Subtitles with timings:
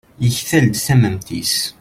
[0.23, 1.55] yektal-d tamemt-is